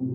[0.00, 0.08] Hello,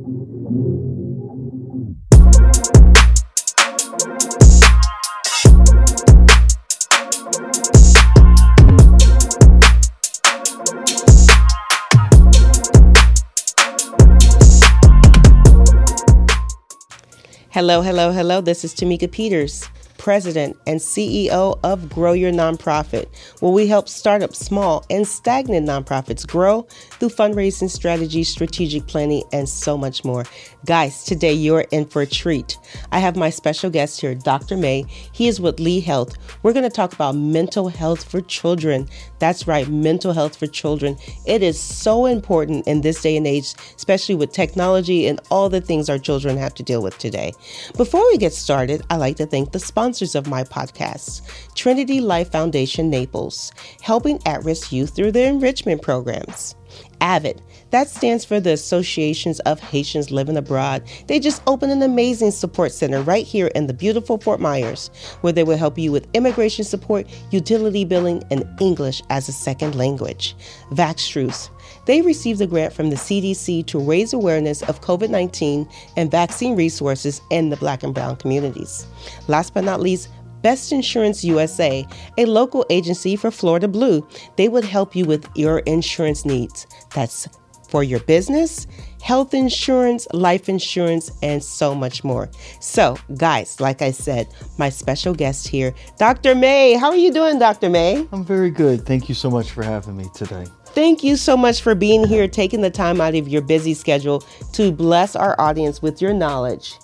[17.84, 18.42] hello, hello.
[18.42, 19.70] This is Tamika Peters
[20.06, 23.08] president and CEO of Grow Your Nonprofit,
[23.40, 26.62] where we help startup small and stagnant nonprofits grow
[27.00, 30.24] through fundraising strategies, strategic planning, and so much more.
[30.66, 32.58] Guys, today you're in for a treat.
[32.92, 34.58] I have my special guest here, Dr.
[34.58, 34.86] May.
[35.12, 36.18] He is with Lee Health.
[36.42, 38.88] We're going to talk about mental health for children.
[39.20, 40.98] That's right, mental health for children.
[41.28, 45.62] It is so important in this day and age, especially with technology and all the
[45.62, 47.34] things our children have to deal with today.
[47.78, 51.22] Before we get started, I'd like to thank the sponsors of my podcast
[51.54, 53.52] Trinity Life Foundation Naples,
[53.82, 56.56] helping at risk youth through their enrichment programs.
[57.02, 60.84] AVID, that stands for the Associations of Haitians Living Abroad.
[61.08, 64.90] They just opened an amazing support center right here in the beautiful Fort Myers,
[65.22, 69.76] where they will help you with immigration support, utility billing, and English as a second
[69.76, 70.36] language.
[70.72, 71.50] Vaxtruth,
[71.86, 76.56] they received a grant from the CDC to raise awareness of COVID 19 and vaccine
[76.56, 78.88] resources in the Black and Brown communities.
[79.28, 80.10] Last but not least,
[80.42, 81.88] Best Insurance USA,
[82.20, 84.08] a local agency for Florida Blue.
[84.36, 86.68] They would help you with your insurance needs.
[86.94, 87.28] That's
[87.76, 88.68] for your business,
[89.04, 92.30] health insurance, life insurance, and so much more.
[92.62, 96.36] So, guys, like I said, my special guest here, Dr.
[96.36, 96.76] May.
[96.76, 97.70] How are you doing, Dr.
[97.70, 98.08] May?
[98.14, 98.86] I'm very good.
[98.86, 100.46] Thank you so much for having me today.
[100.68, 104.22] Thank you so much for being here, taking the time out of your busy schedule
[104.54, 106.76] to bless our audience with your knowledge.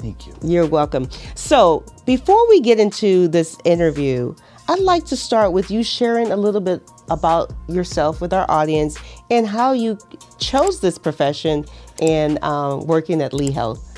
[0.00, 0.34] Thank you.
[0.42, 1.08] You're welcome.
[1.36, 4.34] So, before we get into this interview,
[4.68, 6.82] I'd like to start with you sharing a little bit
[7.12, 8.98] about yourself with our audience
[9.30, 9.98] and how you
[10.38, 11.64] chose this profession
[12.00, 13.88] and um, working at Lee Health.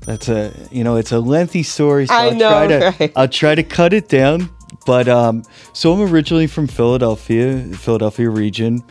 [0.00, 2.06] That's a you know it's a lengthy story.
[2.06, 3.12] So I will know, Try to, right?
[3.16, 4.50] I'll try to cut it down.
[4.86, 5.42] But um,
[5.72, 8.84] so I'm originally from Philadelphia, Philadelphia region,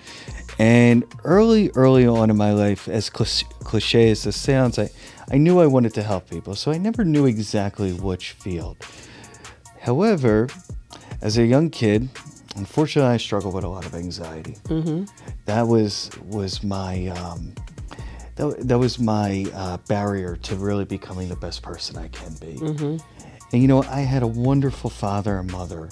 [0.60, 4.90] and early, early on in my life, as cliche as this sounds, I
[5.32, 8.78] I knew I wanted to help people, so I never knew exactly which field.
[9.80, 10.50] However,
[11.22, 12.10] as a young kid,
[12.56, 14.58] unfortunately, I struggled with a lot of anxiety.
[14.66, 15.06] Mm-hmm.
[15.46, 17.54] That was was my um,
[18.36, 22.56] that, that was my uh, barrier to really becoming the best person I can be.
[22.56, 22.98] Mm-hmm.
[23.54, 25.90] And you know, I had a wonderful father and mother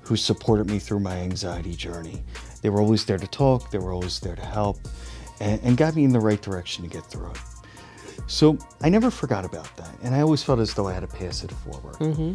[0.00, 2.22] who supported me through my anxiety journey.
[2.62, 3.70] They were always there to talk.
[3.70, 4.78] They were always there to help,
[5.40, 7.38] and, and got me in the right direction to get through it.
[8.26, 11.06] So I never forgot about that, and I always felt as though I had to
[11.06, 11.94] pass it forward.
[11.96, 12.32] Mm-hmm.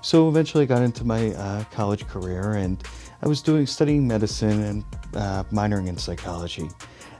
[0.00, 2.82] So eventually, I got into my uh, college career, and
[3.24, 6.68] I was doing studying medicine and uh, minoring in psychology,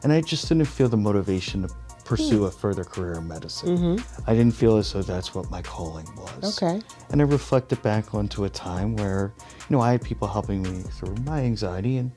[0.03, 2.49] and I just didn't feel the motivation to pursue mm.
[2.49, 3.79] a further career in medicine.
[3.79, 4.31] Mm-hmm.
[4.31, 6.63] I didn't feel as though that's what my calling was.
[6.63, 6.83] Okay.
[7.09, 10.83] And I reflected back onto a time where, you know, I had people helping me
[10.83, 12.13] through my anxiety, and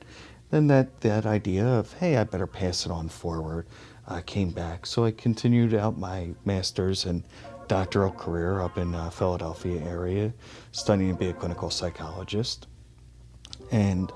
[0.50, 3.66] then that that idea of, hey, I better pass it on forward
[4.06, 4.84] uh, came back.
[4.84, 7.24] So I continued out my master's and
[7.68, 10.34] doctoral career up in uh, Philadelphia area,
[10.72, 12.66] studying to be a clinical psychologist.
[13.70, 14.10] And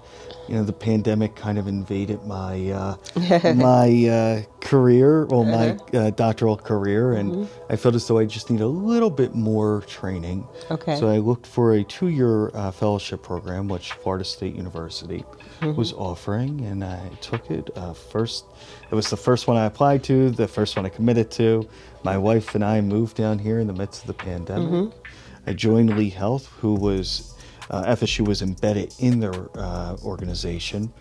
[0.48, 5.98] you know, the pandemic kind of invaded my uh, my uh, career, or my uh-huh.
[5.98, 7.72] uh, doctoral career, and mm-hmm.
[7.72, 10.46] I felt as though I just need a little bit more training.
[10.70, 10.96] Okay.
[10.96, 15.24] So I looked for a two-year uh, fellowship program, which Florida State University
[15.60, 15.74] mm-hmm.
[15.74, 17.70] was offering, and I took it.
[17.76, 18.44] Uh, first,
[18.90, 21.68] it was the first one I applied to, the first one I committed to.
[22.02, 24.68] My wife and I moved down here in the midst of the pandemic.
[24.68, 24.98] Mm-hmm.
[25.46, 27.34] I joined Lee Health, who was
[27.70, 30.92] uh, FSU was embedded in their uh, organization.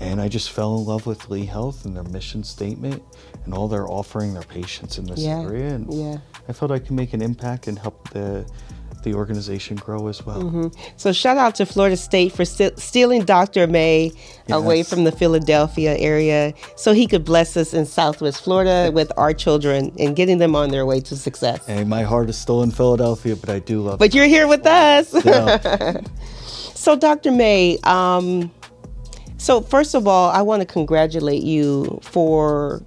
[0.00, 3.02] And I just fell in love with Lee Health and their mission statement
[3.44, 5.74] and all they're offering their patients in this yeah, area.
[5.74, 6.18] And yeah.
[6.48, 8.46] I felt I could make an impact and help the
[9.02, 10.42] the organization grow as well.
[10.42, 10.68] Mm-hmm.
[10.96, 13.66] So shout out to Florida State for st- stealing Dr.
[13.66, 14.12] May
[14.46, 14.56] yes.
[14.56, 19.32] away from the Philadelphia area so he could bless us in Southwest Florida with our
[19.32, 21.66] children and getting them on their way to success.
[21.66, 23.98] Hey, my heart is still in Philadelphia, but I do love.
[23.98, 25.10] But you're here with us.
[26.74, 27.30] so Dr.
[27.30, 28.50] May, um,
[29.38, 32.82] so first of all, I want to congratulate you for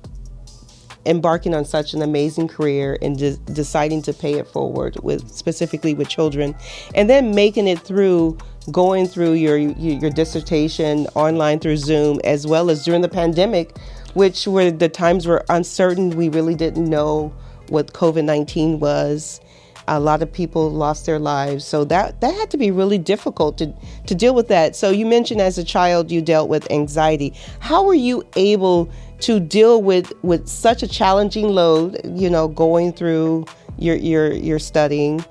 [1.06, 5.94] embarking on such an amazing career and de- deciding to pay it forward with specifically
[5.94, 6.54] with children
[6.94, 8.38] and then making it through
[8.72, 13.76] going through your your dissertation online through Zoom as well as during the pandemic
[14.14, 16.12] which were the times were uncertain.
[16.12, 17.34] We really didn't know
[17.68, 19.40] what COVID-19 was.
[19.88, 21.66] A lot of people lost their lives.
[21.66, 23.74] So that that had to be really difficult to
[24.06, 24.76] to deal with that.
[24.76, 27.34] So you mentioned as a child you dealt with anxiety.
[27.60, 28.90] How were you able
[29.22, 33.46] to deal with with such a challenging load, you know, going through
[33.78, 35.24] your your your studying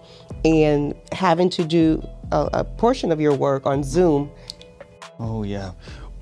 [0.44, 4.31] and having to do a, a portion of your work on Zoom.
[5.19, 5.73] Oh yeah.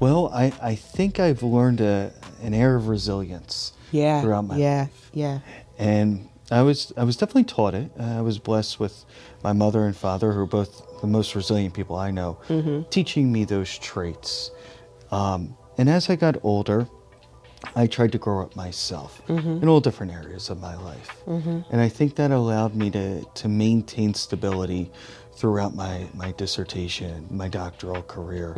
[0.00, 4.20] Well, I, I think I've learned a, an air of resilience Yeah.
[4.20, 4.80] throughout my yeah.
[4.82, 5.10] life.
[5.14, 5.38] Yeah.
[5.78, 7.90] and I was I was definitely taught it.
[7.98, 9.04] I was blessed with
[9.42, 12.38] my mother and father, who are both the most resilient people I know,
[12.90, 14.50] teaching me those traits.
[15.10, 16.86] Um, and as I got older,
[17.74, 19.62] I tried to grow up myself mm-hmm.
[19.62, 21.60] in all different areas of my life, mm-hmm.
[21.70, 24.90] and I think that allowed me to to maintain stability
[25.36, 28.54] throughout my my dissertation, my doctoral career.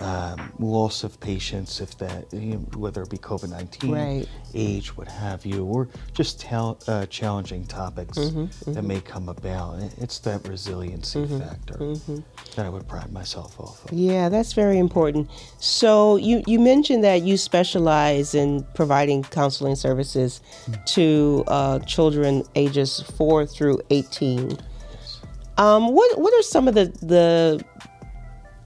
[0.00, 4.28] Um, loss of patients, if that, you know, whether it be COVID nineteen, Right.
[4.54, 8.16] age, what have you, or just uh, challenging topics
[8.64, 9.80] that may come about.
[9.98, 11.96] It's that resiliency factor
[12.54, 13.92] that I would pride myself off of.
[13.92, 15.28] Yeah, that's very important.
[15.58, 20.40] So you you mentioned that you specialize in providing counseling services
[20.94, 24.58] to uh, children ages four through eighteen.
[25.58, 27.64] Um, what what are some of the the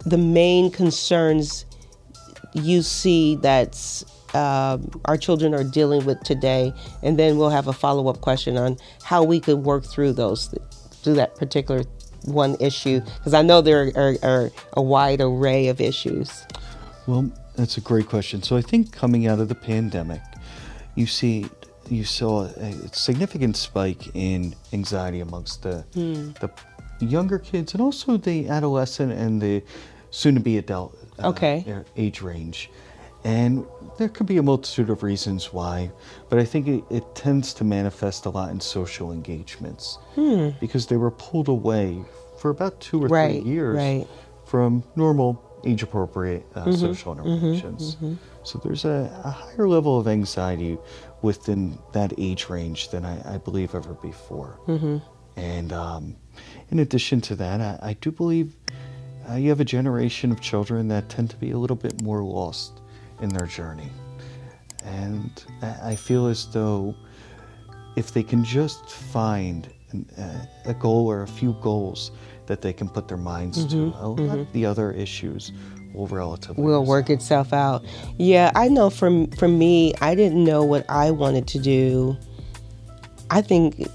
[0.04, 1.64] the main concerns
[2.52, 4.04] you see that
[4.34, 6.72] um, our children are dealing with today,
[7.02, 10.54] and then we'll have a follow up question on how we could work through those
[11.02, 11.84] through that particular
[12.24, 16.46] one issue because I know there are, are a wide array of issues.
[17.06, 18.42] Well, that's a great question.
[18.42, 20.22] So I think coming out of the pandemic,
[20.94, 21.46] you see
[21.88, 26.50] you saw a significant spike in anxiety amongst the the
[27.04, 29.62] younger kids and also the adolescent and the
[30.10, 31.64] soon-to-be adult uh, Okay.
[31.96, 32.70] age range.
[33.24, 33.64] And
[33.98, 35.92] there could be a multitude of reasons why,
[36.28, 39.98] but I think it, it tends to manifest a lot in social engagements
[40.60, 42.02] because they were pulled away
[42.38, 44.06] for about two or Right, three years right.
[44.44, 47.96] from normal age appropriate uh, social interactions.
[48.42, 50.76] So there's a, a higher level of anxiety
[51.22, 54.58] within that age range than I, I believe ever before.
[55.36, 56.16] And um,
[56.72, 58.56] in addition to that, I, I do believe
[59.30, 62.24] uh, you have a generation of children that tend to be a little bit more
[62.24, 62.80] lost
[63.20, 63.90] in their journey.
[64.82, 65.30] And
[65.60, 66.96] I I feel as though
[67.94, 72.10] if they can just find an, uh, a goal or a few goals
[72.46, 75.52] that they can put their minds to, a lot of the other issues
[75.94, 77.84] will relatively will work itself out.
[78.16, 82.16] Yeah, I know from for me, I didn't know what I wanted to do.
[83.30, 83.86] I think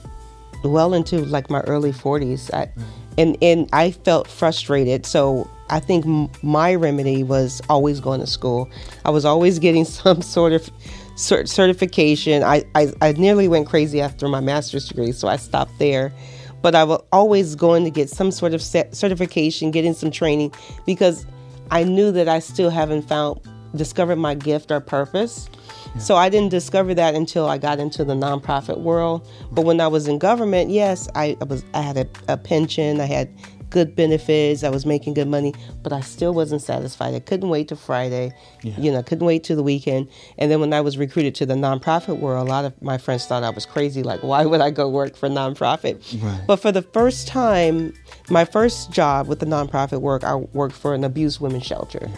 [0.63, 2.53] well into like my early 40s.
[2.53, 2.69] I,
[3.17, 5.05] and and I felt frustrated.
[5.05, 8.69] So I think m- my remedy was always going to school.
[9.05, 10.69] I was always getting some sort of
[11.15, 12.43] cert- certification.
[12.43, 16.13] I, I I nearly went crazy after my master's degree, so I stopped there.
[16.61, 20.53] But I was always going to get some sort of certification, getting some training,
[20.87, 21.25] because
[21.69, 23.39] I knew that I still haven't found
[23.75, 25.49] discovered my gift or purpose.
[25.99, 29.27] So I didn't discover that until I got into the nonprofit world.
[29.51, 33.01] But when I was in government, yes, I, I was I had a, a pension,
[33.01, 33.29] I had
[33.69, 35.53] good benefits, I was making good money,
[35.83, 37.13] but I still wasn't satisfied.
[37.13, 40.07] I couldn't wait to Friday, you know, couldn't wait to the weekend.
[40.37, 43.25] And then when I was recruited to the nonprofit world, a lot of my friends
[43.25, 44.03] thought I was crazy.
[44.03, 46.21] Like, why would I go work for nonprofit?
[46.23, 46.41] Right.
[46.47, 47.93] But for the first time,
[48.29, 52.09] my first job with the nonprofit work, I worked for an abused women's shelter.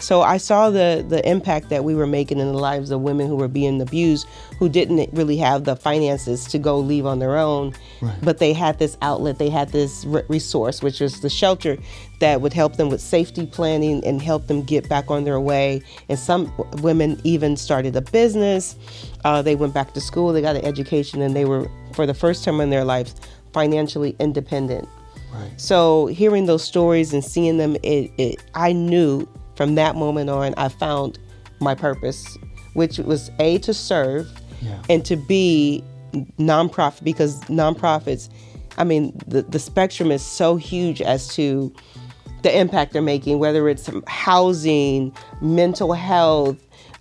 [0.00, 3.26] So I saw the the impact that we were making in the lives of women
[3.26, 4.26] who were being abused,
[4.58, 7.74] who didn't really have the finances to go leave on their own,
[8.22, 11.76] but they had this outlet, they had this re- resource, which was the shelter,
[12.20, 15.82] that would help them with safety planning and help them get back on their way.
[16.08, 16.52] And some
[16.82, 18.76] women even started a business.
[19.24, 22.14] Uh, they went back to school, they got an education, and they were for the
[22.14, 23.14] first time in their lives
[23.52, 24.88] financially independent.
[25.32, 25.50] Right.
[25.60, 29.28] So hearing those stories and seeing them, it, it I knew
[29.58, 31.18] from that moment on I found
[31.60, 32.38] my purpose,
[32.74, 34.26] which was a to serve,
[34.62, 34.80] Yeah.
[34.88, 35.82] and to be
[36.38, 38.30] nonprofit because nonprofits,
[38.78, 41.72] I mean the the spectrum is so huge as to
[42.42, 45.12] the impact they're making, whether it's housing,
[45.42, 46.56] mental health,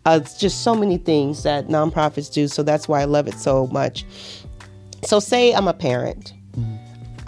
[0.07, 2.47] uh, it's just so many things that nonprofits do.
[2.47, 4.03] So that's why I love it so much.
[5.05, 6.33] So say I'm a parent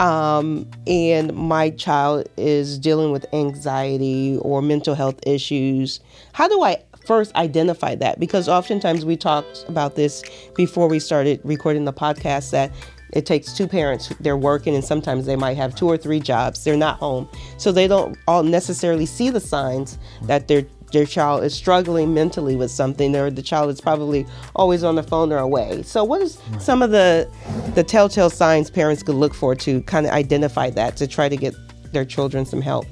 [0.00, 6.00] um, and my child is dealing with anxiety or mental health issues,
[6.32, 8.18] how do I first identify that?
[8.18, 10.24] Because oftentimes we talked about this
[10.56, 12.72] before we started recording the podcast that
[13.12, 16.64] it takes two parents, they're working, and sometimes they might have two or three jobs,
[16.64, 17.28] they're not home.
[17.58, 20.62] So they don't all necessarily see the signs that their
[20.92, 25.02] their child is struggling mentally with something or the child is probably always on the
[25.02, 25.82] phone or away.
[25.82, 27.28] So what is some of the
[27.74, 31.36] the telltale signs parents could look for to kind of identify that to try to
[31.36, 31.54] get
[31.92, 32.86] their children some help?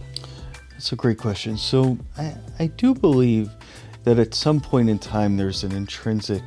[0.71, 1.57] That's a great question.
[1.57, 3.51] So I, I do believe
[4.05, 6.43] that at some point in time there's an intrinsic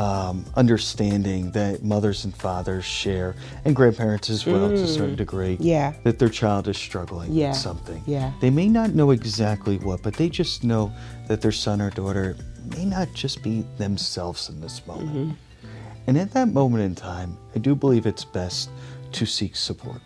[0.00, 3.34] um, understanding that mothers and fathers share,
[3.66, 5.58] and grandparents as well to a certain degree.
[5.58, 5.64] Mm.
[5.64, 5.92] Yeah.
[6.04, 7.48] That their child is struggling Yeah.
[7.48, 8.02] with something.
[8.06, 8.32] Yeah.
[8.40, 10.90] They may not know exactly what, but they just know
[11.28, 12.34] that their son or daughter
[12.74, 15.10] may not just be themselves in this moment.
[15.10, 15.66] Mm-hmm.
[16.06, 18.70] And at that moment in time, I do believe it's best
[19.12, 20.00] to seek support,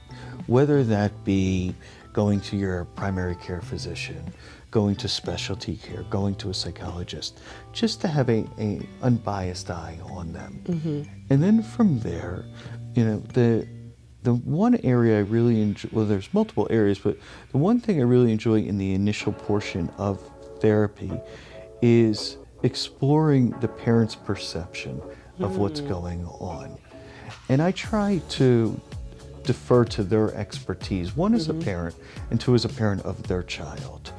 [0.49, 1.73] whether that be
[2.13, 4.35] going to your primary care physician,
[4.75, 7.39] going to specialty care, going to a psychologist,
[7.73, 10.61] just to have a, a unbiased eye on them.
[10.65, 11.03] Mm-hmm.
[11.31, 12.45] And then from there,
[12.95, 13.69] you know, the
[14.25, 17.17] the one area I really enjoy, well, there's multiple areas, but
[17.53, 20.19] the one thing I really enjoy in the initial portion of
[20.59, 21.13] therapy
[21.81, 25.01] is exploring the parent's perception
[25.39, 25.89] of what's mm.
[25.89, 26.79] going on.
[27.49, 28.81] And I try to
[29.45, 31.63] defer to their expertise, one as a mm-hmm.
[31.63, 31.97] parent,
[32.31, 34.11] and two as a parent of their child.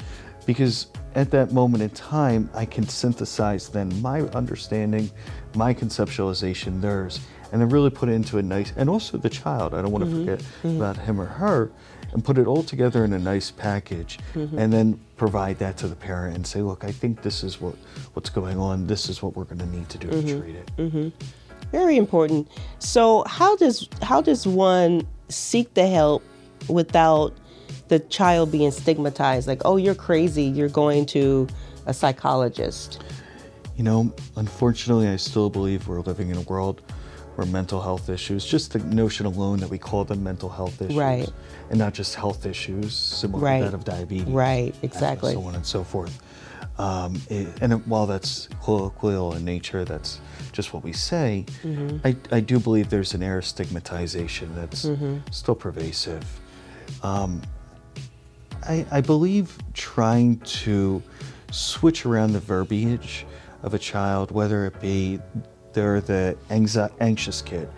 [0.45, 5.09] Because at that moment in time, I can synthesize then my understanding,
[5.55, 7.19] my conceptualization, theirs,
[7.51, 10.03] and then really put it into a nice, and also the child, I don't want
[10.03, 10.25] to mm-hmm.
[10.25, 10.75] forget mm-hmm.
[10.77, 11.71] about him or her,
[12.13, 14.57] and put it all together in a nice package, mm-hmm.
[14.57, 17.75] and then provide that to the parent and say, look, I think this is what,
[18.13, 20.71] what's going on, this is what we're going to need to do to treat it.
[21.71, 22.47] Very important.
[22.79, 26.23] So how does how does one seek the help
[26.69, 27.33] without
[27.87, 29.47] the child being stigmatized?
[29.47, 30.43] Like, oh, you're crazy.
[30.43, 31.47] You're going to
[31.85, 33.01] a psychologist.
[33.77, 36.81] You know, unfortunately, I still believe we're living in a world
[37.35, 40.95] where mental health issues, just the notion alone that we call them mental health issues,
[40.95, 41.29] Right.
[41.69, 43.57] and not just health issues similar Right.
[43.59, 45.33] to that of diabetes, Right, and exactly.
[45.33, 46.17] so on and so forth.
[46.77, 50.19] Um, it, and while that's colloquial in nature, that's
[50.53, 51.45] just what we say.
[51.63, 51.97] Mm-hmm.
[52.07, 55.17] I, I do believe there's an air of stigmatization that's Mm-hmm.
[55.31, 56.23] still pervasive.
[57.03, 57.41] Um,
[58.67, 61.01] I, I believe trying to
[61.51, 63.25] switch around the verbiage
[63.63, 65.19] of a child, whether it be
[65.73, 67.69] they're the anxi- anxious kid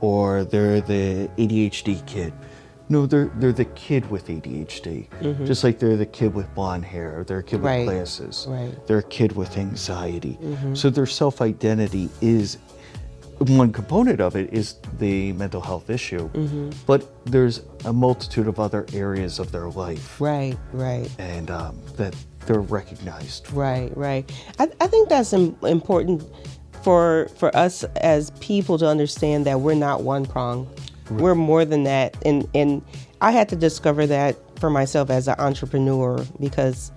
[0.00, 2.32] or they're the ADHD kid.
[2.90, 7.20] No, they're they're the kid with ADHD, just like they're the kid with blonde hair,
[7.20, 7.66] or they're a kid Mm-hmm.
[7.66, 8.70] Right, with glasses, right.
[8.70, 8.86] Mm-hmm.
[8.86, 10.38] they're a kid with anxiety.
[10.72, 12.56] So their self identity is
[13.38, 16.70] one component of it is the mental health issue, Mm-hmm.
[16.86, 21.08] but there's a multitude of other areas of their life, Right, right.
[21.18, 22.14] and um, that
[22.46, 23.50] they're recognized.
[23.52, 24.30] Right, right.
[24.58, 26.24] I, I think that's im- important
[26.82, 30.68] for for us as people to understand that we're not one prong.
[31.10, 32.82] We're more than that, and and
[33.20, 36.90] I had to discover that for myself as an entrepreneur because,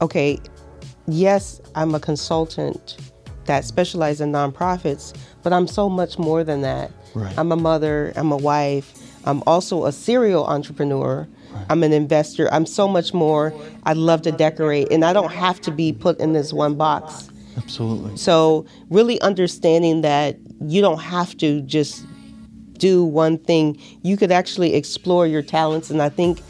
[0.00, 0.38] okay,
[1.06, 2.96] yes, I'm a consultant
[3.46, 5.16] that specializes in nonprofits,
[5.46, 6.90] but I'm so much more than that.
[7.14, 7.32] Right.
[7.38, 8.12] I'm a mother.
[8.16, 8.92] I'm a wife.
[9.24, 11.28] I'm also a serial entrepreneur.
[11.70, 12.52] I'm an investor.
[12.52, 13.54] I'm so much more.
[13.84, 17.30] I love to decorate, and I don't have to be put in this one box.
[17.56, 18.16] Absolutely.
[18.16, 22.04] So, really understanding that you don't have to just
[22.78, 25.90] do one thing, you could actually explore your talents.
[25.90, 26.42] And I think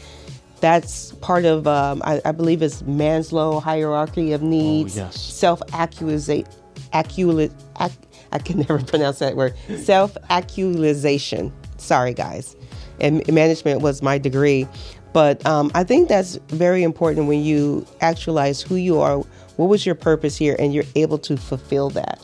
[0.59, 4.97] that's part of, um, I, I believe, it's Maslow's hierarchy of needs.
[4.97, 5.21] yes.
[5.21, 6.47] Self accusate,
[6.93, 7.93] accurate, ac-
[8.37, 9.55] I can never pronounce that word.
[9.77, 11.51] Self actualization.
[11.77, 12.55] Sorry, guys.
[12.99, 14.67] And management was my degree.
[15.11, 19.17] But um, I think that's very important when you actualize who you are,
[19.55, 22.19] what was your purpose here, and you're able to fulfill that,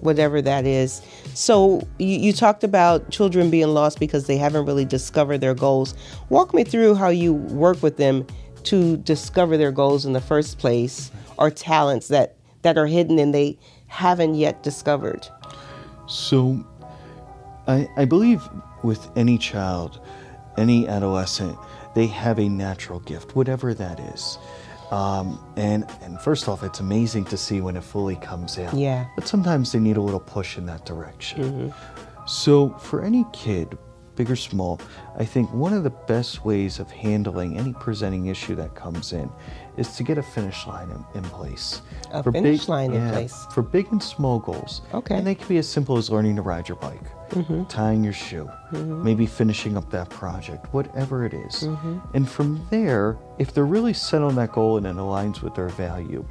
[0.00, 1.00] whatever that is.
[1.32, 5.94] So you, you talked about children being lost because they haven't really discovered their goals.
[6.28, 8.26] Walk me through how you work with them
[8.64, 13.32] to discover their goals in the first place, or talents that that are hidden and
[13.32, 15.28] they haven't yet discovered.
[16.06, 16.64] So,
[17.66, 18.42] I, I believe
[18.82, 20.00] with any child,
[20.56, 21.58] any adolescent,
[21.94, 24.38] they have a natural gift, whatever that is.
[24.90, 28.74] Um, and and first off, it's amazing to see when it fully comes out.
[28.74, 29.06] Yeah.
[29.16, 31.74] But sometimes they need a little push in that direction.
[32.26, 33.76] So for any kid,
[34.14, 34.80] big or small,
[35.16, 39.30] I think one of the best ways of handling any presenting issue that comes in
[39.76, 41.82] is to get a finish line in, in place.
[42.12, 43.46] A For finish big- line in place.
[43.52, 44.82] For big and small goals.
[44.94, 45.16] Okay.
[45.16, 47.64] And they can be as simple as learning to ride your bike, mm-hmm.
[47.64, 49.04] tying your shoe, mm-hmm.
[49.04, 51.64] maybe finishing up that project, whatever it is.
[51.64, 51.98] Mm-hmm.
[52.14, 55.68] And from there, if they're really set on that goal and it aligns with their
[55.68, 56.26] value,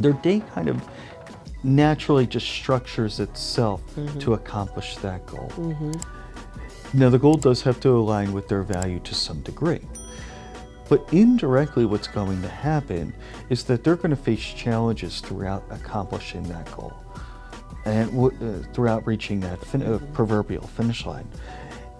[0.00, 0.82] their day kind of
[1.62, 3.82] naturally just structures itself
[4.18, 5.50] to accomplish that goal.
[6.94, 9.80] Now, the goal does have to align with their value to some degree.
[10.88, 13.14] But indirectly, what's going to happen
[13.50, 16.94] is that they're going to face challenges throughout accomplishing that goal
[17.84, 21.28] and w- uh, throughout reaching that fin- uh, proverbial finish line.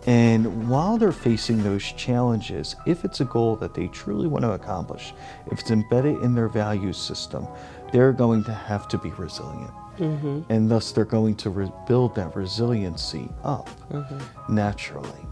[0.07, 4.53] And while they're facing those challenges, if it's a goal that they truly want to
[4.53, 5.13] accomplish,
[5.51, 7.47] if it's embedded in their value system,
[7.93, 9.73] they're going to have to be resilient.
[9.99, 10.43] Mm-hmm.
[10.49, 14.55] And thus, they're going to re- build that resiliency up mm-hmm.
[14.55, 15.27] naturally.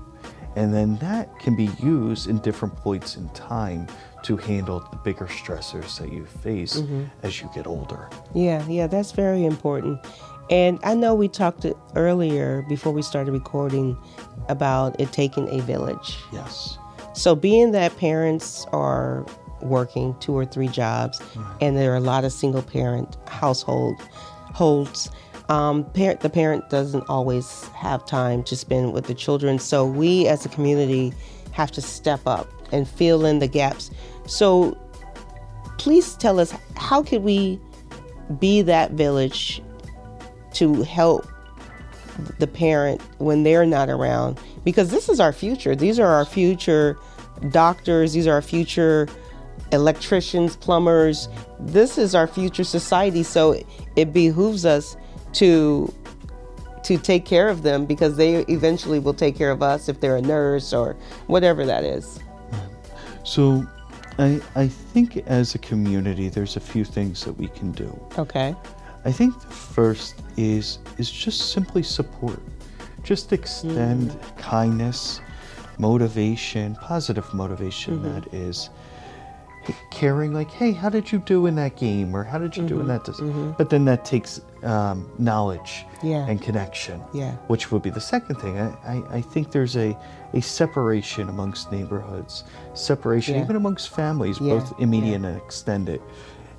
[0.57, 3.89] And then that can be used in different points in time
[4.23, 7.05] to handle the bigger stressors that you face mm-hmm.
[7.23, 8.09] as you get older.
[8.35, 10.01] Yeah, yeah, that's very important.
[10.51, 13.97] And I know we talked earlier before we started recording
[14.49, 16.19] about it taking a village.
[16.33, 16.79] Yes.
[17.15, 19.25] So, being that parents are
[19.63, 21.21] working two or three jobs,
[21.61, 24.01] and there are a lot of single parent household
[24.53, 25.11] holds,
[25.49, 29.59] um, parent the parent doesn't always have time to spend with the children.
[29.59, 31.13] So, we as a community
[31.53, 33.91] have to step up and fill in the gaps.
[34.27, 34.77] So,
[35.79, 37.61] please tell us how could we
[38.39, 39.63] be that village
[40.55, 41.27] to help
[42.39, 45.75] the parent when they're not around because this is our future.
[45.75, 46.97] These are our future
[47.51, 49.09] doctors, these are our future
[49.73, 51.29] electricians, plumbers.
[51.59, 53.61] This is our future society, so
[53.97, 54.97] it behooves us
[55.35, 55.93] to
[56.85, 60.17] to take care of them because they eventually will take care of us if they're
[60.17, 60.95] a nurse or
[61.29, 62.21] whatever that is.
[63.25, 63.67] So
[64.19, 67.89] I I think as a community there's a few things that we can do.
[68.19, 68.55] Okay.
[69.05, 72.41] I think the first is is just simply support.
[73.03, 74.39] Just extend mm.
[74.39, 75.21] kindness,
[75.79, 78.15] motivation, positive motivation mm-hmm.
[78.15, 78.71] that is
[79.91, 82.75] caring like hey how did you do in that game or how did you mm-hmm.
[82.75, 83.13] do in mm-hmm.
[83.13, 83.51] that mm-hmm.
[83.53, 86.27] but then that takes um, knowledge yeah.
[86.27, 87.33] and connection yeah.
[87.49, 89.97] which would be the second thing I, I, I think there's a,
[90.33, 92.45] a separation amongst neighborhoods
[92.75, 93.43] separation yeah.
[93.43, 96.01] even amongst families both immediate and extended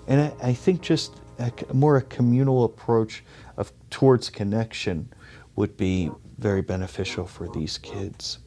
[0.07, 3.23] and I, I think just a, more a communal approach
[3.57, 5.09] of towards connection
[5.55, 8.39] would be very beneficial for these kids.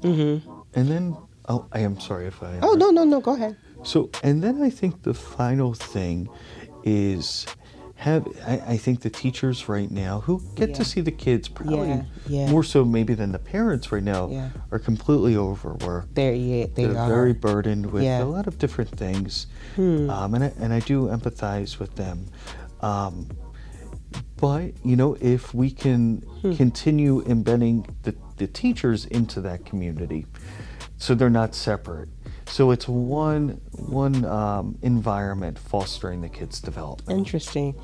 [0.00, 0.50] Mm-hmm.
[0.74, 1.16] And then,
[1.48, 2.58] oh, I am sorry if I.
[2.62, 3.56] Oh no no no, go ahead.
[3.84, 6.28] So, and then I think the final thing
[6.84, 7.46] is
[7.96, 10.74] have I, I, think the teachers right now who get yeah.
[10.76, 12.50] to see the kids probably yeah, yeah.
[12.50, 16.14] more so maybe than the parents right now are completely overworked.
[16.14, 20.10] They're yeah, they are very burdened with a lot of different things, hmm.
[20.10, 22.26] um, and I, and I do empathize with them.
[22.80, 23.28] Um,
[24.36, 26.54] but you know, if we can hmm.
[26.54, 30.26] continue embedding the, the teachers into that community,
[30.98, 32.08] so they're not separate
[32.46, 37.18] so it's one one um, environment fostering the kids' development.
[37.18, 37.74] Interesting.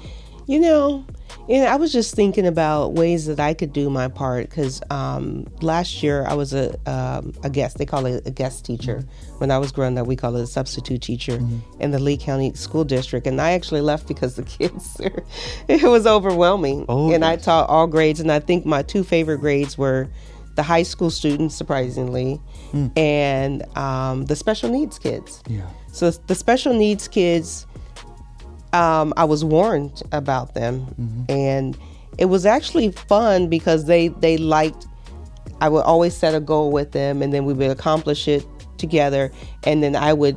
[0.46, 1.06] You know,
[1.48, 5.46] and I was just thinking about ways that I could do my part because um,
[5.60, 7.78] last year I was a um, a guest.
[7.78, 8.96] They call it a guest teacher.
[8.96, 9.38] Mm-hmm.
[9.38, 11.80] When I was growing up, we call it a substitute teacher mm-hmm.
[11.80, 15.00] in the Lee County School District, and I actually left because the kids
[15.68, 16.84] it was overwhelming.
[16.88, 17.30] Oh, and yes.
[17.30, 20.08] I taught all grades, and I think my two favorite grades were
[20.60, 22.38] the high school students, surprisingly,
[22.72, 22.92] mm.
[22.94, 25.42] and um, the special needs kids.
[25.48, 25.62] Yeah.
[25.90, 27.66] So the special needs kids,
[28.74, 31.22] um, I was warned about them, mm-hmm.
[31.30, 31.78] and
[32.18, 34.86] it was actually fun because they they liked.
[35.62, 38.44] I would always set a goal with them, and then we would accomplish it
[38.76, 39.32] together,
[39.64, 40.36] and then I would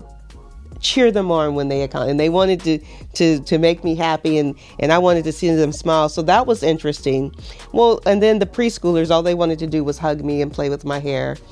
[0.84, 2.80] cheer them on when they account and they wanted to
[3.14, 6.46] to to make me happy and and I wanted to see them smile so that
[6.46, 7.34] was interesting.
[7.72, 10.70] Well and then the preschoolers all they wanted to do was hug me and play
[10.70, 11.38] with my hair.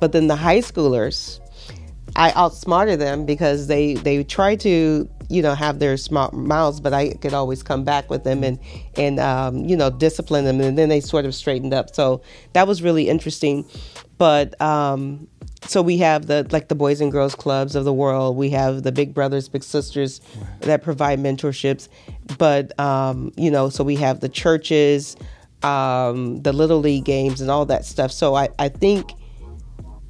[0.00, 1.40] But then the high schoolers
[2.14, 6.94] I outsmarted them because they they tried to you know have their smart mouths but
[6.94, 8.58] I could always come back with them and
[8.96, 11.94] and um, you know discipline them and then they sort of straightened up.
[11.94, 12.22] So
[12.52, 13.64] that was really interesting.
[14.18, 15.28] But um,
[15.68, 18.36] so we have the like the boys and girls clubs of the world.
[18.36, 20.20] We have the big brothers big sisters
[20.60, 21.88] that provide mentorships.
[22.38, 25.16] But um, you know so we have the churches
[25.62, 28.12] um, the little league games and all that stuff.
[28.12, 29.12] So i, I think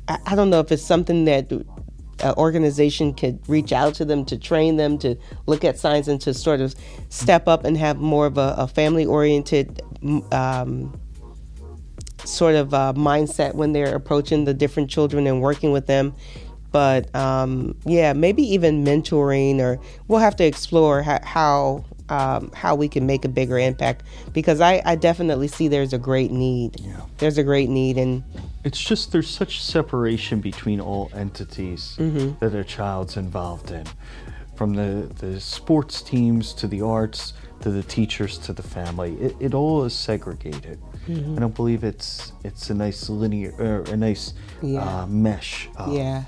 [0.09, 4.25] I, I don't know if it's something that an organization could reach out to them
[4.25, 5.17] to train them to
[5.47, 6.75] look at signs and to sort of
[7.11, 9.83] step up and have more of a, a family oriented
[10.33, 10.99] um,
[12.27, 16.15] sort of uh, mindset when they're approaching the different children and working with them.
[16.73, 22.75] But um, yeah, maybe even mentoring, or we'll have to explore how how, um, how
[22.75, 24.03] we can make a bigger impact
[24.35, 26.79] because I, I definitely see there's a great need.
[26.81, 27.01] Yeah.
[27.19, 28.23] There's a great need, and
[28.63, 32.39] it's just there's such separation between all entities mm-hmm.
[32.41, 33.87] that a child's involved in,
[34.55, 39.15] from the the sports teams to the arts to the teachers to the family.
[39.15, 40.79] It, it all is segregated.
[41.07, 41.37] Mm-hmm.
[41.37, 45.03] I don't believe it's it's a nice linear or a nice yeah.
[45.03, 45.69] uh, mesh.
[45.77, 46.25] Of, yeah.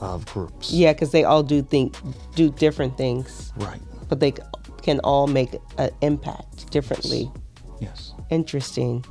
[0.00, 0.72] Of groups.
[0.72, 1.96] Yeah, because they all do think
[2.34, 3.52] do different things.
[3.56, 3.80] Right.
[4.08, 4.34] But they
[4.82, 7.30] can all make an impact differently.
[7.80, 8.12] Yes.
[8.30, 9.04] Interesting.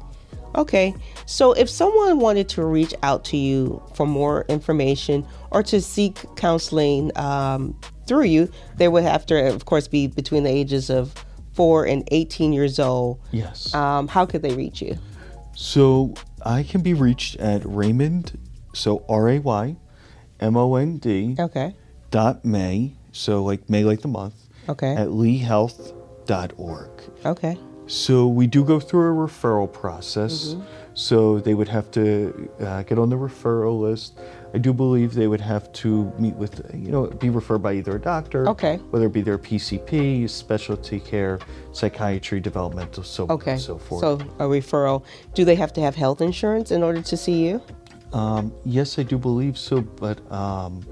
[0.56, 0.94] Okay.
[1.26, 6.24] So if someone wanted to reach out to you for more information or to seek
[6.36, 11.26] counseling um, through you, they would have to, of course, be between the ages of
[11.54, 13.20] four and 18 years old.
[13.32, 13.74] Yes.
[13.74, 14.98] Um, how could they reach you?
[15.56, 16.14] So
[16.46, 18.38] I can be reached at Raymond,
[18.74, 19.76] so R A Y
[20.40, 21.76] M O N D Okay.
[22.12, 24.34] dot May, so like May like the month,
[24.68, 24.96] Okay.
[24.96, 26.90] at leehealth.org.
[27.26, 27.58] Okay.
[27.86, 30.56] So we do go through a referral process.
[30.96, 34.18] So they would have to uh, get on the referral list.
[34.54, 37.96] I do believe they would have to meet with, you know, be referred by either
[37.96, 38.78] a doctor, Okay.
[38.92, 41.40] whether it be their PCP, specialty care,
[41.72, 43.54] psychiatry, developmental, so on Okay.
[43.54, 44.02] and so forth.
[44.02, 45.04] So a referral.
[45.34, 47.62] Do they have to have health insurance in order to see you?
[48.14, 50.86] Um, yes, I do believe so, but um,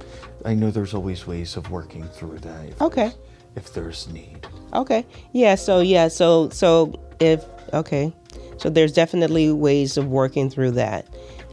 [0.44, 2.66] I know there's always ways of working through that.
[2.70, 3.12] If, Okay.
[3.56, 4.48] If there's need.
[4.74, 5.06] Okay.
[5.34, 5.54] Yeah.
[5.56, 6.08] So yeah.
[6.08, 7.44] So so if
[7.74, 8.12] okay,
[8.58, 11.06] so there's definitely ways of working through that.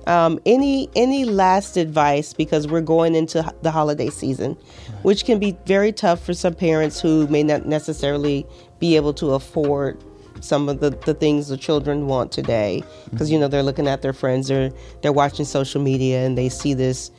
[0.08, 4.54] Um, any any last advice because we're going into the holiday season,
[5.02, 8.46] which can be very tough for some parents who may not necessarily
[8.78, 10.02] be able to afford
[10.40, 14.02] some of the, the things the children want today because you know they're looking at
[14.02, 14.70] their friends they're
[15.02, 17.10] they're watching social media and they see this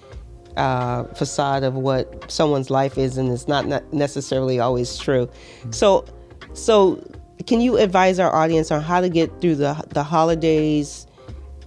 [0.60, 5.30] uh, facade of what someone's life is, and it's not necessarily always true.
[5.72, 6.06] So,
[6.54, 7.02] so
[7.48, 11.08] can you advise our audience on how to get through the the holidays,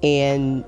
[0.03, 0.65] and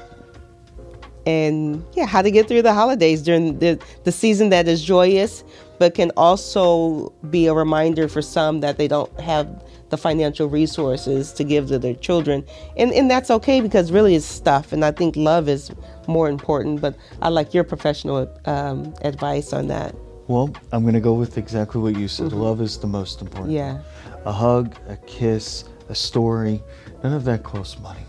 [1.27, 5.45] and yeah, how to get through the holidays during the the season that is joyous,
[5.79, 9.47] but can also be a reminder for some that they don't have
[9.91, 12.45] the financial resources to give to their children,
[12.77, 15.71] and and that's okay because really it's stuff, and I think love is
[16.07, 16.81] more important.
[16.81, 19.95] But I like your professional um, advice on that.
[20.27, 22.33] Well, I'm going to go with exactly what you said.
[22.33, 23.53] Love is the most important.
[23.53, 23.81] Yeah,
[24.25, 26.63] A hug, a kiss, a story,
[27.03, 28.01] none of that costs money.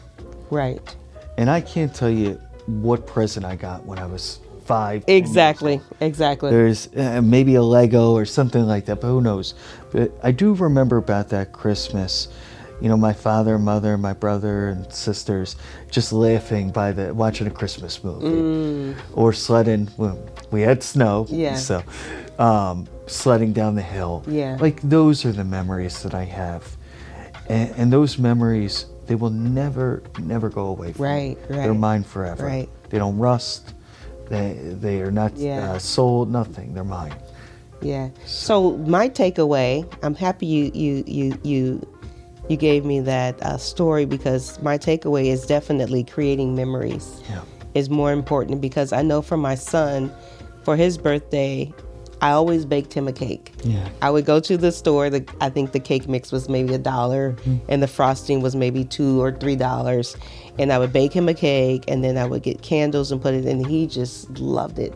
[0.49, 0.79] right.
[1.37, 5.03] And I can't tell you what present I got when I was five.
[5.07, 6.49] Exactly, exactly.
[6.49, 9.53] There's uh, maybe a Lego or something like that, but who knows?
[9.91, 12.27] But I do remember about that Christmas.
[12.81, 15.55] You know, my father, mother, my brother, and sisters
[15.91, 19.89] just laughing by the watching a Christmas movie or sledding.
[19.97, 20.19] Well,
[20.51, 21.37] we had snow, Mm.
[21.39, 21.55] Yeah.
[21.55, 21.83] so
[22.37, 24.23] um, sledding down the hill.
[24.27, 24.57] Yeah.
[24.59, 26.75] like those are the memories that I have,
[27.47, 30.93] and, and those memories they will never, never go away.
[30.93, 31.09] From me.
[31.11, 32.45] Right, They're mine forever.
[32.45, 32.69] right.
[32.89, 33.73] They don't rust.
[34.29, 35.73] They they are not Yeah.
[35.73, 36.31] uh, sold.
[36.31, 36.73] Nothing.
[36.73, 37.13] They're mine.
[37.81, 38.09] Yeah.
[38.25, 41.87] So my takeaway, I'm happy you you you you
[42.49, 47.41] you gave me that uh, story because my takeaway is definitely creating memories Yeah.
[47.73, 50.11] is more important because I know for my son,
[50.63, 51.71] for his birthday,
[52.21, 53.51] I always baked him a cake.
[53.63, 53.87] Yeah.
[54.01, 55.09] I would go to the store.
[55.09, 57.35] The, I think the cake mix was maybe a dollar,
[57.69, 60.15] and the frosting was maybe two or three dollars.
[60.57, 63.33] And I would bake him a cake, and then I would get candles and put
[63.33, 63.63] it in.
[63.65, 64.93] He just loved it,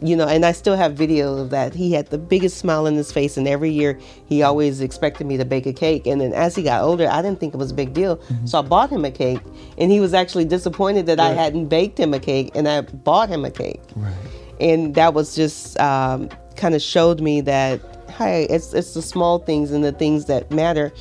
[0.00, 0.28] you know.
[0.28, 1.74] And I still have video of that.
[1.74, 5.36] He had the biggest smile on his face, and every year he always expected me
[5.38, 6.06] to bake a cake.
[6.06, 8.60] And then as he got older, I didn't think it was a big deal, so
[8.60, 9.40] I bought him a cake,
[9.78, 13.28] and he was actually disappointed that I hadn't baked him a cake, and I bought
[13.28, 14.14] him a cake Right.
[14.60, 16.28] and that was just um,
[16.60, 20.50] kind of showed me that hey it's it's the small things and the things that
[20.50, 20.92] matter.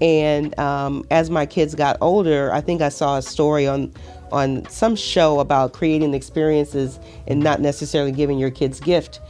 [0.00, 3.92] And um, as my kids got older i think i saw a story on
[4.32, 6.98] on some show about creating experiences
[7.28, 9.20] and not necessarily giving your kids gift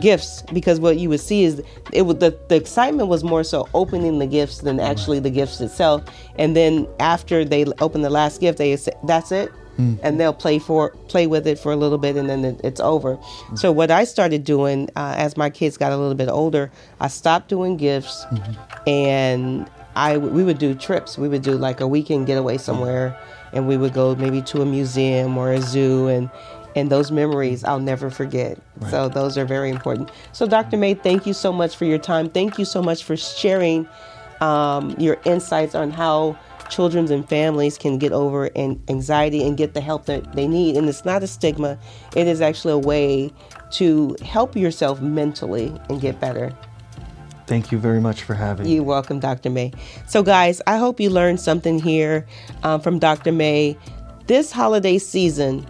[0.00, 3.68] gifts because what you would see is it would the, the excitement was more so
[3.72, 6.02] opening the gifts than actually the gifts itself.
[6.36, 9.50] And then after they open the last gift they say that's it
[10.02, 12.80] and they'll play for play with it for a little bit and then it, it's
[12.80, 13.18] over
[13.54, 17.08] so what i started doing uh, as my kids got a little bit older i
[17.08, 18.24] stopped doing gifts
[18.86, 23.18] and I we would do trips we would do like a weekend getaway somewhere
[23.52, 26.30] and we would go maybe to a museum or a zoo and
[26.76, 28.58] and those memories I'll never forget.
[28.90, 30.10] So those are very important.
[30.32, 30.76] So Dr.
[30.76, 32.30] May, thank you so much for your time.
[32.30, 33.88] Thank you so much for sharing
[34.40, 36.38] um, your insights on how
[36.70, 40.76] children and families can get over an anxiety and get the help that they need.
[40.76, 41.78] And it's not a stigma;
[42.16, 43.32] it is actually a way
[43.72, 46.52] to help yourself mentally and get better.
[47.46, 48.76] Thank you very much for having me.
[48.76, 49.50] You're welcome, Dr.
[49.50, 49.72] May.
[50.06, 52.24] So, guys, I hope you learned something here
[52.62, 53.32] um, from Dr.
[53.32, 53.76] May.
[54.28, 55.66] This holiday season,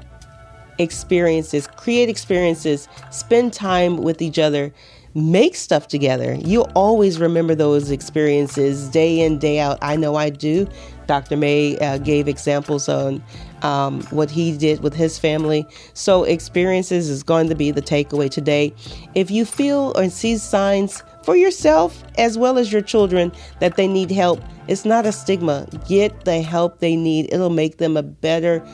[0.77, 4.75] experiences, create experiences, spend time with each other,
[5.15, 6.37] make stuff together.
[6.41, 9.79] You'll always remember those experiences day in, day out.
[9.83, 10.69] I know I do.
[11.07, 11.37] Dr.
[11.37, 13.23] May uh, gave examples on
[13.63, 15.67] um, what he did with his family.
[15.93, 18.73] So, experiences is going to be the takeaway today.
[19.17, 23.89] If you feel or see signs for yourself as well as your children that they
[23.89, 25.67] need help, it's not a stigma.
[25.89, 28.65] Get the help they need, it'll make them a better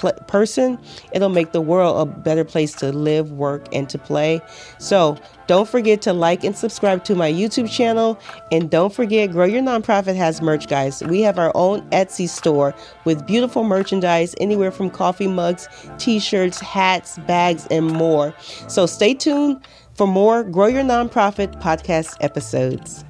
[0.00, 0.78] pl- person,
[1.12, 4.40] it'll make the world a better place to live, work, and to play.
[4.78, 8.18] So don't forget to like and subscribe to my YouTube channel.
[8.52, 11.02] And don't forget, Grow Your Nonprofit has merch, guys.
[11.02, 16.60] We have our own Etsy store with beautiful merchandise, anywhere from coffee mugs, t shirts,
[16.60, 18.34] hats, bags, and more.
[18.68, 23.04] So stay tuned for more Grow Your Nonprofit podcast episodes.